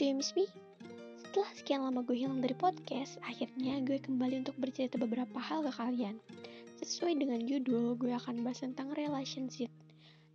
Do 0.00 0.08
you 0.08 0.16
miss 0.16 0.32
me? 0.32 0.48
Setelah 1.20 1.52
sekian 1.52 1.84
lama 1.84 2.00
gue 2.00 2.16
hilang 2.16 2.40
dari 2.40 2.56
podcast, 2.56 3.20
akhirnya 3.20 3.84
gue 3.84 4.00
kembali 4.00 4.40
untuk 4.40 4.56
bercerita 4.56 4.96
beberapa 4.96 5.36
hal 5.36 5.60
ke 5.68 5.76
kalian. 5.76 6.16
Sesuai 6.80 7.20
dengan 7.20 7.44
judul, 7.44 8.00
gue 8.00 8.08
akan 8.08 8.40
bahas 8.40 8.64
tentang 8.64 8.96
relationship. 8.96 9.68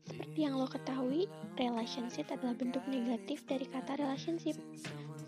Seperti 0.06 0.46
yang 0.46 0.62
lo 0.62 0.70
ketahui, 0.70 1.26
relationship 1.58 2.30
adalah 2.30 2.54
bentuk 2.54 2.86
negatif 2.86 3.42
dari 3.50 3.66
kata 3.66 3.98
relationship. 3.98 4.54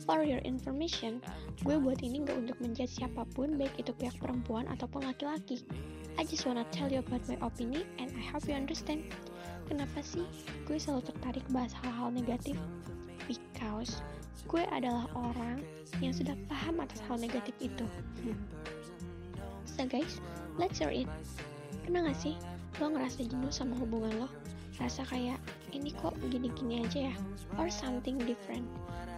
For 0.05 0.21
your 0.21 0.45
information, 0.45 1.17
gue 1.65 1.81
buat 1.81 2.05
ini 2.05 2.21
gak 2.21 2.37
untuk 2.37 2.61
menjudge 2.61 2.93
siapa 2.93 3.25
pun, 3.33 3.57
baik 3.57 3.73
itu 3.81 3.89
pihak 3.97 4.21
perempuan 4.21 4.69
ataupun 4.69 5.01
laki-laki. 5.01 5.65
I 6.21 6.29
just 6.29 6.45
wanna 6.45 6.69
tell 6.69 6.93
you 6.93 7.01
about 7.01 7.25
my 7.25 7.41
opinion 7.41 7.89
and 7.97 8.13
I 8.13 8.21
hope 8.29 8.45
you 8.45 8.53
understand. 8.53 9.01
Kenapa 9.65 9.97
sih 10.05 10.29
gue 10.69 10.77
selalu 10.77 11.09
tertarik 11.09 11.45
bahas 11.49 11.73
hal-hal 11.81 12.13
negatif? 12.13 12.53
Because 13.25 13.99
gue 14.45 14.63
adalah 14.69 15.09
orang 15.17 15.65
yang 15.97 16.13
sudah 16.13 16.37
paham 16.45 16.77
atas 16.77 17.01
hal 17.09 17.17
negatif 17.17 17.57
itu. 17.57 17.85
Hmm. 18.21 18.37
So 19.65 19.89
guys, 19.89 20.21
let's 20.61 20.77
hear 20.77 20.93
it. 20.93 21.09
Pernah 21.85 22.11
gak 22.11 22.19
sih 22.21 22.35
lo 22.77 22.93
ngerasa 22.93 23.25
jenuh 23.25 23.49
sama 23.49 23.73
hubungan 23.81 24.25
lo? 24.25 24.29
Rasa 24.77 25.01
kayak, 25.09 25.41
ini 25.73 25.89
kok 25.97 26.13
gini-gini 26.29 26.85
aja 26.85 27.09
ya? 27.09 27.15
Or 27.57 27.65
something 27.65 28.21
different? 28.21 28.65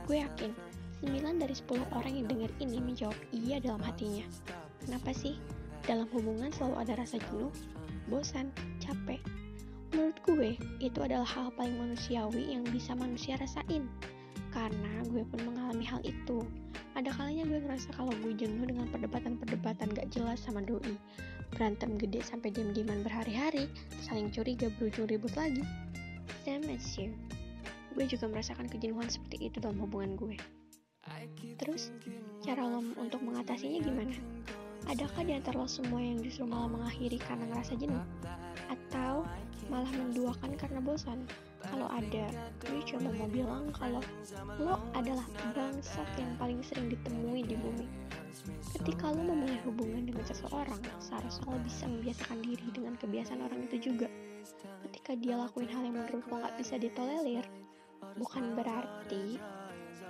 Gue 0.07 0.23
yakin, 0.23 0.55
9 1.03 1.43
dari 1.43 1.51
10 1.51 1.83
orang 1.91 2.13
yang 2.15 2.27
denger 2.31 2.51
ini 2.63 2.79
menjawab 2.79 3.19
iya 3.35 3.59
dalam 3.59 3.83
hatinya. 3.83 4.23
Kenapa 4.87 5.11
sih? 5.11 5.35
Dalam 5.83 6.07
hubungan 6.15 6.47
selalu 6.55 6.75
ada 6.87 6.93
rasa 7.03 7.19
jenuh, 7.19 7.51
bosan, 8.07 8.47
capek. 8.79 9.19
Menurut 9.91 10.17
gue, 10.23 10.49
itu 10.79 10.99
adalah 11.03 11.27
hal 11.27 11.51
paling 11.59 11.75
manusiawi 11.75 12.55
yang 12.55 12.63
bisa 12.71 12.95
manusia 12.95 13.35
rasain 13.35 13.89
karena 14.49 15.05
gue 15.09 15.23
pun 15.25 15.39
mengalami 15.45 15.85
hal 15.85 16.01
itu. 16.01 16.45
Ada 16.97 17.13
kalanya 17.13 17.45
gue 17.45 17.59
ngerasa 17.63 17.93
kalau 17.95 18.11
gue 18.21 18.33
jenuh 18.35 18.65
dengan 18.65 18.89
perdebatan-perdebatan 18.89 19.93
gak 19.93 20.09
jelas 20.11 20.41
sama 20.41 20.59
doi. 20.65 20.97
Berantem 21.53 21.97
gede 21.97 22.21
sampai 22.21 22.53
diam-diaman 22.53 23.01
berhari-hari, 23.01 23.69
saling 24.05 24.29
curiga 24.29 24.69
berujung 24.77 25.09
ribut 25.09 25.33
lagi. 25.33 25.65
Same 26.45 26.65
as 26.69 26.85
you. 26.97 27.13
Gue 27.97 28.05
juga 28.05 28.29
merasakan 28.29 28.69
kejenuhan 28.69 29.09
seperti 29.09 29.49
itu 29.49 29.57
dalam 29.57 29.81
hubungan 29.81 30.13
gue. 30.17 30.37
Terus, 31.57 31.89
cara 32.45 32.63
lo 32.63 32.85
untuk 33.01 33.19
mengatasinya 33.25 33.81
gimana? 33.81 34.13
Adakah 34.87 35.21
di 35.25 35.33
antara 35.35 35.59
lo 35.59 35.67
semua 35.67 35.99
yang 35.99 36.21
justru 36.21 36.45
malah 36.45 36.69
mengakhiri 36.69 37.17
karena 37.19 37.49
ngerasa 37.51 37.73
jenuh? 37.75 38.05
Atau 38.69 39.25
malah 39.67 39.91
menduakan 39.91 40.55
karena 40.55 40.79
bosan? 40.79 41.25
Kalau 41.69 41.85
ada, 41.93 42.25
gue 42.65 42.81
cuma 42.81 43.13
mau 43.13 43.29
bilang 43.29 43.69
kalau 43.69 44.01
lo 44.57 44.81
adalah 44.97 45.25
bangsat 45.53 46.09
yang 46.17 46.33
paling 46.41 46.59
sering 46.65 46.89
ditemui 46.89 47.45
di 47.45 47.53
bumi. 47.53 47.85
Ketika 48.73 49.13
lo 49.13 49.21
memulai 49.21 49.61
hubungan 49.69 50.09
dengan 50.09 50.25
seseorang, 50.25 50.81
seharusnya 50.97 51.45
lo 51.45 51.59
bisa 51.61 51.85
membiasakan 51.85 52.41
diri 52.41 52.67
dengan 52.73 52.97
kebiasaan 52.97 53.45
orang 53.45 53.69
itu 53.69 53.93
juga. 53.93 54.09
Ketika 54.89 55.13
dia 55.13 55.37
lakuin 55.37 55.69
hal 55.69 55.85
yang 55.85 55.95
menurut 56.01 56.25
lo 56.25 56.35
gak 56.41 56.57
bisa 56.57 56.81
ditolerir, 56.81 57.45
bukan 58.17 58.57
berarti 58.57 59.37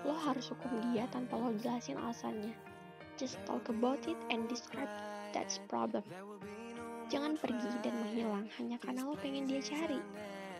lo 0.08 0.16
harus 0.16 0.48
hukum 0.56 0.72
dia 0.96 1.12
tanpa 1.12 1.36
lo 1.36 1.52
jelasin 1.60 2.00
alasannya. 2.00 2.56
Just 3.20 3.36
talk 3.44 3.68
about 3.68 4.00
it 4.08 4.16
and 4.32 4.48
describe 4.48 4.88
that's 5.36 5.60
problem. 5.68 6.08
Jangan 7.10 7.36
pergi 7.36 7.68
dan 7.84 8.00
menghilang 8.00 8.48
hanya 8.62 8.78
karena 8.80 9.04
lo 9.04 9.18
pengen 9.20 9.50
dia 9.50 9.60
cari. 9.60 10.00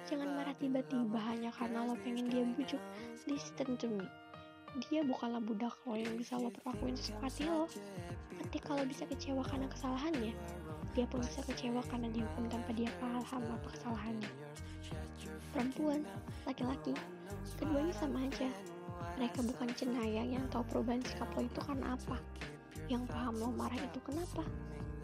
Jangan 0.10 0.42
marah 0.42 0.58
tiba-tiba 0.58 1.22
hanya 1.22 1.54
karena 1.54 1.86
lo 1.86 1.94
pengen 2.02 2.34
dia 2.34 2.42
bujuk. 2.42 2.82
Listen 3.30 3.78
to 3.78 3.86
me. 3.86 4.02
Dia 4.90 5.06
bukanlah 5.06 5.38
budak 5.38 5.78
lo 5.86 5.94
yang 5.94 6.18
bisa 6.18 6.34
lo 6.34 6.50
perlakuin 6.50 6.98
sesuka 6.98 7.30
hati 7.30 7.46
lo. 7.46 7.70
Ketika 8.42 8.74
lo 8.74 8.90
bisa 8.90 9.06
kecewa 9.06 9.46
karena 9.46 9.70
kesalahannya, 9.70 10.34
dia 10.98 11.06
pun 11.06 11.22
bisa 11.22 11.46
kecewa 11.46 11.86
karena 11.94 12.10
dihukum 12.10 12.50
tanpa 12.50 12.74
dia 12.74 12.90
paham 12.98 13.22
apa 13.22 13.70
kesalahannya. 13.70 14.32
Perempuan, 15.54 16.02
laki-laki, 16.50 16.98
keduanya 17.62 17.94
sama 17.94 18.26
aja. 18.26 18.50
Mereka 19.22 19.46
bukan 19.46 19.70
cenayang 19.78 20.42
yang 20.42 20.46
tahu 20.50 20.66
perubahan 20.74 21.06
sikap 21.06 21.30
lo 21.38 21.46
itu 21.46 21.62
karena 21.62 21.94
apa. 21.94 22.18
Yang 22.90 23.14
paham 23.14 23.38
lo 23.38 23.54
marah 23.54 23.78
itu 23.78 24.02
kenapa? 24.02 24.42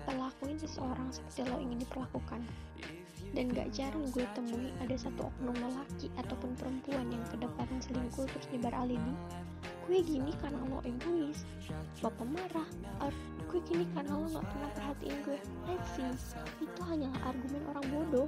Perlakuin 0.02 0.58
seseorang 0.58 1.14
seperti 1.14 1.46
lo 1.46 1.62
ingin 1.62 1.78
diperlakukan 1.86 2.42
dan 3.34 3.50
gak 3.52 3.74
jarang 3.74 4.06
gue 4.14 4.28
temui 4.38 4.70
ada 4.84 4.96
satu 5.00 5.32
oknum 5.32 5.56
lelaki 5.58 6.08
ataupun 6.20 6.54
perempuan 6.60 7.08
yang 7.10 7.24
kedapatan 7.32 7.80
selingkuh 7.82 8.28
terus 8.30 8.48
nyebar 8.54 8.76
alibi. 8.76 9.14
Gue 9.90 10.02
gini 10.02 10.34
karena 10.42 10.62
lo 10.70 10.82
egois. 10.86 11.46
Bapak 12.04 12.28
marah. 12.30 12.68
Or 13.02 13.14
gue 13.50 13.60
gini 13.66 13.88
karena 13.96 14.14
lo 14.14 14.28
gak 14.30 14.46
pernah 14.46 14.70
perhatiin 14.78 15.18
gue. 15.26 15.40
Let's 15.66 15.90
see. 15.98 16.14
Itu 16.62 16.82
hanyalah 16.86 17.22
argumen 17.34 17.64
orang 17.74 17.86
bodoh. 17.90 18.28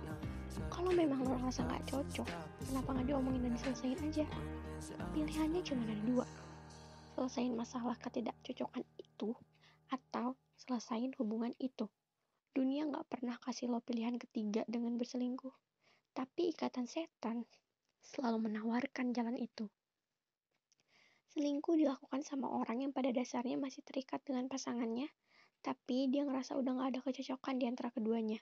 Kalau 0.74 0.90
memang 0.90 1.22
lo 1.22 1.38
rasa 1.44 1.62
gak 1.70 1.86
cocok 1.86 2.28
kenapa 2.68 2.90
gak 2.98 3.08
diomongin 3.08 3.42
dan 3.48 3.54
diselesain 3.56 4.00
aja? 4.02 4.26
Pilihannya 5.14 5.62
cuma 5.64 5.82
ada 5.86 5.96
dua. 6.06 6.26
Selesain 7.18 7.54
masalah 7.58 7.98
ketidakcocokan 7.98 8.86
itu 9.02 9.34
atau 9.90 10.38
selesain 10.60 11.10
hubungan 11.18 11.54
itu 11.58 11.88
Dunia 12.58 12.90
gak 12.90 13.06
pernah 13.06 13.38
kasih 13.38 13.70
lo 13.70 13.86
pilihan 13.86 14.18
ketiga 14.18 14.66
dengan 14.66 14.98
berselingkuh. 14.98 15.54
Tapi 16.18 16.58
ikatan 16.58 16.90
setan 16.90 17.46
selalu 18.02 18.50
menawarkan 18.50 19.14
jalan 19.14 19.38
itu. 19.38 19.70
Selingkuh 21.38 21.78
dilakukan 21.78 22.26
sama 22.26 22.50
orang 22.50 22.82
yang 22.82 22.90
pada 22.98 23.14
dasarnya 23.14 23.62
masih 23.62 23.86
terikat 23.86 24.26
dengan 24.26 24.50
pasangannya, 24.50 25.06
tapi 25.62 26.10
dia 26.10 26.26
ngerasa 26.26 26.58
udah 26.58 26.82
gak 26.82 26.90
ada 26.98 27.00
kecocokan 27.06 27.62
di 27.62 27.70
antara 27.70 27.94
keduanya. 27.94 28.42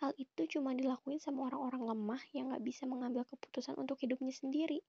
Hal 0.00 0.16
itu 0.16 0.48
cuma 0.56 0.72
dilakuin 0.72 1.20
sama 1.20 1.44
orang-orang 1.44 1.84
lemah 1.84 2.24
yang 2.32 2.48
gak 2.48 2.64
bisa 2.64 2.88
mengambil 2.88 3.28
keputusan 3.28 3.76
untuk 3.76 4.00
hidupnya 4.00 4.32
sendiri. 4.32 4.80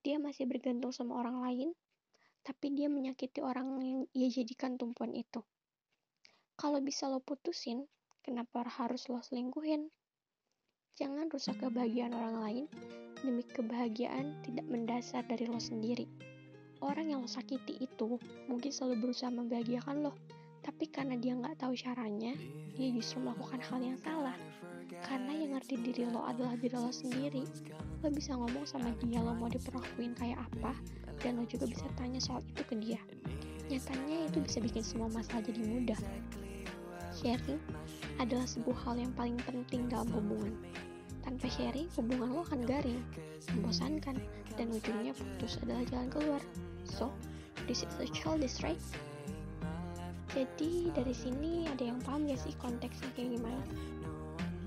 Dia 0.00 0.16
masih 0.16 0.48
bergantung 0.48 0.96
sama 0.96 1.20
orang 1.20 1.44
lain, 1.44 1.68
tapi 2.40 2.72
dia 2.72 2.88
menyakiti 2.88 3.44
orang 3.44 3.76
yang 3.84 4.08
ia 4.16 4.32
jadikan 4.32 4.80
tumpuan 4.80 5.12
itu. 5.12 5.44
Kalau 6.62 6.78
bisa 6.78 7.10
lo 7.10 7.18
putusin, 7.18 7.90
kenapa 8.22 8.62
harus 8.62 9.10
lo 9.10 9.18
selingkuhin? 9.18 9.90
Jangan 10.94 11.26
rusak 11.26 11.58
kebahagiaan 11.58 12.14
orang 12.14 12.38
lain 12.38 12.64
demi 13.18 13.42
kebahagiaan 13.42 14.38
tidak 14.46 14.70
mendasar 14.70 15.26
dari 15.26 15.50
lo 15.50 15.58
sendiri. 15.58 16.06
Orang 16.78 17.10
yang 17.10 17.18
lo 17.18 17.26
sakiti 17.26 17.82
itu 17.82 18.14
mungkin 18.46 18.70
selalu 18.70 19.02
berusaha 19.02 19.34
membahagiakan 19.34 20.06
lo, 20.06 20.14
tapi 20.62 20.86
karena 20.86 21.18
dia 21.18 21.34
nggak 21.34 21.66
tahu 21.66 21.74
caranya, 21.74 22.30
dia 22.78 22.88
justru 22.94 23.18
melakukan 23.26 23.58
hal 23.58 23.82
yang 23.82 23.98
salah. 23.98 24.38
Karena 25.02 25.34
yang 25.34 25.58
ngerti 25.58 25.82
diri 25.82 26.06
lo 26.14 26.22
adalah 26.22 26.54
diri 26.54 26.78
lo 26.78 26.94
sendiri, 26.94 27.42
lo 28.06 28.06
bisa 28.06 28.38
ngomong 28.38 28.70
sama 28.70 28.94
dia 29.02 29.18
lo 29.18 29.34
mau 29.34 29.50
diperlakuin 29.50 30.14
kayak 30.14 30.38
apa, 30.38 30.78
dan 31.26 31.42
lo 31.42 31.44
juga 31.50 31.66
bisa 31.66 31.90
tanya 31.98 32.22
soal 32.22 32.38
itu 32.46 32.62
ke 32.62 32.78
dia. 32.78 33.02
Nyatanya 33.66 34.30
itu 34.30 34.38
bisa 34.38 34.62
bikin 34.62 34.86
semua 34.86 35.10
masalah 35.10 35.42
jadi 35.42 35.58
mudah. 35.58 35.98
Sharing 37.22 37.62
adalah 38.18 38.50
sebuah 38.50 38.78
hal 38.82 38.98
yang 38.98 39.14
paling 39.14 39.38
penting 39.46 39.86
dalam 39.86 40.10
hubungan. 40.10 40.58
Tanpa 41.22 41.46
sharing, 41.46 41.86
hubungan 41.94 42.34
lo 42.34 42.42
akan 42.42 42.66
garing, 42.66 42.98
membosankan, 43.54 44.18
dan 44.58 44.66
ujungnya 44.74 45.14
putus 45.14 45.54
adalah 45.62 45.86
jalan 45.86 46.10
keluar. 46.10 46.42
So, 46.82 47.14
this 47.70 47.86
is 47.86 47.94
a 48.02 48.10
childish, 48.10 48.58
right? 48.66 48.82
Jadi, 50.34 50.90
dari 50.90 51.14
sini 51.14 51.70
ada 51.70 51.94
yang 51.94 52.02
paham 52.02 52.26
gak 52.26 52.42
sih 52.42 52.58
konteksnya 52.58 53.06
kayak 53.14 53.38
gimana? 53.38 53.62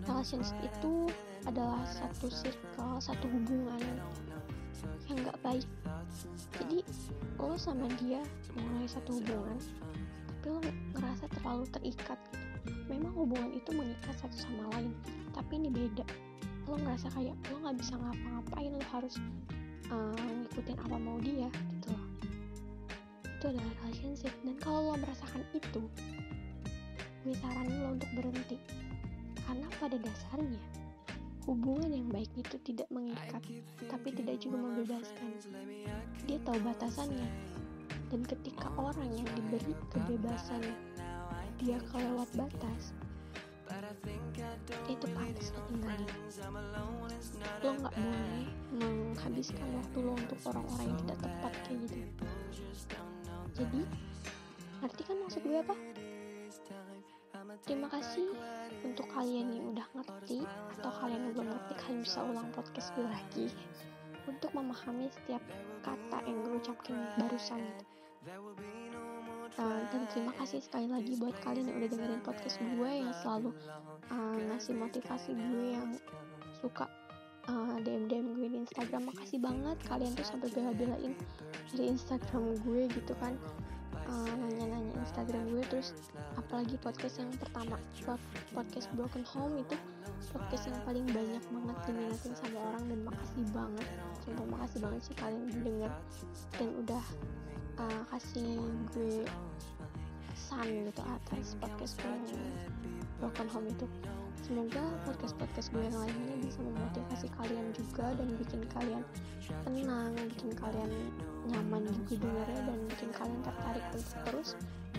Relationship 0.07 0.55
itu 0.63 1.11
adalah 1.43 1.83
satu 1.91 2.31
circle, 2.31 3.03
satu 3.03 3.27
hubungan 3.35 3.83
yang 5.11 5.19
gak 5.27 5.35
baik. 5.43 5.67
Jadi, 6.55 6.87
lo 7.35 7.59
sama 7.59 7.91
dia 7.99 8.23
mulai 8.55 8.87
satu 8.87 9.19
hubungan, 9.19 9.59
tapi 10.23 10.47
lo 10.55 10.63
ngerasa 10.95 11.27
terlalu 11.35 11.67
terikat 11.75 12.15
gitu 12.31 12.44
hubungan 13.15 13.55
itu 13.55 13.71
mengikat 13.71 14.15
satu 14.19 14.35
sama 14.35 14.69
lain 14.75 14.91
tapi 15.31 15.57
ini 15.57 15.71
beda. 15.71 16.03
Lo 16.67 16.75
ngerasa 16.75 17.07
kayak 17.15 17.35
lo 17.49 17.55
nggak 17.63 17.77
bisa 17.79 17.95
ngapa-ngapain 17.95 18.71
lo 18.75 18.85
harus 18.91 19.15
uh, 19.89 20.15
ngikutin 20.15 20.77
apa 20.83 20.97
mau 20.99 21.17
dia 21.23 21.47
gitu 21.47 21.87
loh. 21.95 22.07
Itu 23.23 23.43
adalah 23.55 23.73
relationship 23.83 24.33
dan 24.43 24.55
kalau 24.59 24.91
lo 24.91 24.93
merasakan 24.99 25.41
itu 25.55 25.81
gue 27.25 27.35
saranin 27.41 27.77
lo 27.81 27.89
untuk 27.95 28.11
berhenti. 28.13 28.57
Karena 29.47 29.67
pada 29.79 29.97
dasarnya 29.97 30.61
hubungan 31.45 31.93
yang 31.93 32.09
baik 32.09 32.29
itu 32.35 32.57
tidak 32.65 32.89
mengikat 32.89 33.41
tapi 33.87 34.09
tidak 34.11 34.37
juga 34.43 34.57
membebaskan. 34.59 35.29
Dia 36.27 36.37
tahu 36.43 36.59
batasannya. 36.61 37.29
Dan 38.05 38.21
ketika 38.21 38.69
orang 38.77 39.09
yang 39.17 39.25
diberi 39.33 39.73
kebebasan 39.89 40.61
dia 41.57 41.79
kelewat 41.89 42.29
batas 42.37 42.93
itu 44.85 45.05
pantas 45.11 45.47
lo 45.55 45.61
tinggalin. 45.69 46.09
Lo 47.63 47.69
nggak 47.75 47.93
boleh 47.95 48.45
menghabiskan 48.75 49.67
waktu 49.81 49.97
lo 50.01 50.13
untuk 50.13 50.39
orang-orang 50.49 50.85
yang 50.89 50.99
tidak 51.05 51.19
tepat 51.25 51.53
kayak 51.65 51.79
gitu. 51.85 51.99
Jadi 53.55 53.81
ngerti 54.83 55.01
kan 55.07 55.17
maksud 55.23 55.41
gue 55.41 55.59
apa? 55.59 55.75
Terima 57.65 57.87
kasih 57.89 58.27
untuk 58.83 59.07
kalian 59.09 59.47
yang 59.53 59.65
udah 59.73 59.87
ngerti 59.95 60.43
atau 60.77 60.91
kalian 61.01 61.21
yang 61.29 61.33
belum 61.33 61.47
ngerti 61.55 61.73
kalian 61.81 61.99
bisa 62.03 62.19
ulang 62.21 62.49
podcast 62.51 62.91
gue 62.93 63.07
lagi 63.07 63.47
untuk 64.25 64.51
memahami 64.53 65.07
setiap 65.13 65.41
kata 65.85 66.17
yang 66.25 66.37
gue 66.43 66.57
ucapkan 66.57 66.97
barusan. 67.21 67.61
itu 67.61 67.85
uh, 69.59 69.81
dan 69.91 70.01
terima 70.11 70.31
kasih 70.39 70.59
sekali 70.63 70.87
lagi 70.87 71.15
buat 71.19 71.35
kalian 71.43 71.71
yang 71.71 71.77
udah 71.83 71.89
dengerin 71.91 72.21
podcast 72.23 72.57
gue 72.59 72.91
yang 72.91 73.13
selalu 73.23 73.49
uh, 74.11 74.37
ngasih 74.51 74.73
motivasi 74.75 75.31
gue 75.35 75.65
yang 75.75 75.87
suka 76.59 76.87
uh, 77.47 77.75
DM 77.83 78.09
DM 78.09 78.27
gue 78.35 78.47
di 78.51 78.57
Instagram. 78.65 79.11
Makasih 79.11 79.39
banget 79.39 79.77
kalian 79.87 80.11
tuh 80.17 80.27
sampai 80.27 80.49
bela-belain 80.51 81.13
dari 81.71 81.85
Instagram 81.91 82.57
gue 82.63 82.81
gitu 82.91 83.13
kan 83.19 83.33
uh, 84.09 84.33
nanya-nanya 84.37 84.93
Instagram 85.01 85.43
gue 85.51 85.63
terus 85.69 85.93
apalagi 86.37 86.75
podcast 86.81 87.21
yang 87.21 87.31
pertama. 87.37 87.77
Podcast 88.53 88.87
Broken 88.93 89.25
Home 89.35 89.61
itu 89.61 89.75
podcast 90.31 90.69
yang 90.69 90.79
paling 90.85 91.05
banyak 91.09 91.43
banget 91.51 91.77
diminatin 91.89 92.33
sama 92.37 92.57
orang 92.73 92.83
dan 92.87 92.99
makasih 93.03 93.45
banget. 93.51 93.87
Sumpah 94.23 94.47
makasih 94.47 94.79
banget 94.81 95.01
sih 95.05 95.15
kalian 95.17 95.45
denger 95.63 95.91
dan 96.55 96.69
udah 96.85 97.05
uh, 97.81 98.03
kasih 98.15 98.59
gue 98.93 99.25
sun 100.35 100.67
gitu 100.87 101.01
atas 101.01 101.57
podcast 101.57 101.95
Broken 103.17 103.47
Home 103.49 103.67
itu 103.71 103.85
semoga 104.45 104.85
podcast-podcast 105.09 105.73
gue 105.73 105.81
yang 105.89 105.97
lainnya 105.97 106.37
bisa 106.37 106.61
memotivasi 106.61 107.33
kalian 107.33 107.65
juga 107.73 108.13
dan 108.13 108.29
bikin 108.37 108.61
kalian 108.77 109.01
tenang 109.65 110.13
bikin 110.13 110.53
kalian 110.53 110.91
nyaman 111.49 111.81
juga 111.89 112.21
dengarnya 112.21 112.61
dan 112.69 112.79
bikin 112.93 113.09
kalian 113.17 113.41
tertarik 113.41 113.85
untuk 113.89 114.17
terus 114.29 114.49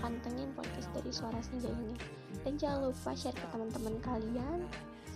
pantengin 0.02 0.50
podcast 0.58 0.90
dari 0.98 1.10
suara 1.14 1.38
senja 1.40 1.70
ini. 1.70 1.94
Dan 2.42 2.58
jangan 2.58 2.90
lupa 2.90 3.14
share 3.14 3.38
ke 3.38 3.46
teman-teman 3.54 3.96
kalian. 4.02 4.58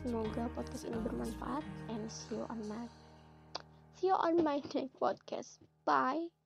Semoga 0.00 0.46
podcast 0.56 0.86
ini 0.88 0.98
bermanfaat. 1.02 1.66
And 1.90 2.06
see 2.08 2.38
you 2.38 2.46
on 2.46 2.60
my 2.70 2.86
see 3.98 4.08
you 4.08 4.16
on 4.16 4.40
my 4.40 4.62
next 4.62 4.94
podcast. 4.96 5.58
Bye 5.84 6.39